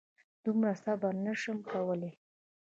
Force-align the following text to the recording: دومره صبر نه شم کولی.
دومره 0.43 0.73
صبر 0.83 1.13
نه 1.25 1.33
شم 1.41 1.57
کولی. 1.71 2.11